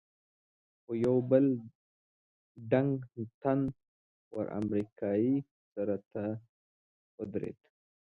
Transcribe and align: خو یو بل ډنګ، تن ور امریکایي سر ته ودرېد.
خو 0.81 0.91
یو 1.05 1.17
بل 1.29 1.45
ډنګ، 2.71 2.93
تن 3.41 3.59
ور 4.35 4.47
امریکایي 4.59 5.33
سر 5.71 5.89
ته 6.11 6.23
ودرېد. 7.17 7.59